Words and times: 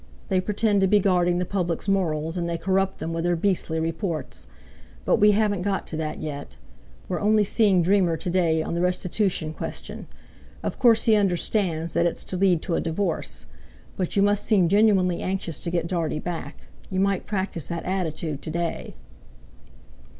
They 0.29 0.41
pretend 0.41 0.81
to 0.81 0.87
be 0.87 0.99
guarding 0.99 1.37
the 1.37 1.45
public's 1.45 1.87
morals, 1.87 2.35
and 2.35 2.49
they 2.49 2.57
corrupt 2.57 2.97
them 2.97 3.13
with 3.13 3.23
their 3.23 3.35
beastly 3.35 3.79
reports. 3.79 4.47
But 5.05 5.17
we 5.17 5.29
haven't 5.33 5.61
got 5.61 5.85
to 5.85 5.97
that 5.97 6.19
yet. 6.19 6.57
We're 7.07 7.19
only 7.19 7.43
seeing 7.43 7.83
Dreamer 7.83 8.17
to 8.17 8.29
day 8.31 8.63
on 8.63 8.73
the 8.73 8.81
restitution 8.81 9.53
question. 9.53 10.07
Of 10.63 10.79
course 10.79 11.03
he 11.03 11.13
understands 11.13 11.93
that 11.93 12.07
it's 12.07 12.23
to 12.23 12.35
lead 12.35 12.63
to 12.63 12.73
a 12.73 12.81
divorce; 12.81 13.45
but 13.95 14.15
you 14.15 14.23
must 14.23 14.43
seem 14.45 14.67
genuinely 14.67 15.21
anxious 15.21 15.59
to 15.59 15.69
get 15.69 15.85
Dartie 15.85 16.17
back—you 16.17 16.99
might 16.99 17.27
practise 17.27 17.67
that 17.67 17.85
attitude 17.85 18.41
to 18.41 18.49
day." 18.49 18.95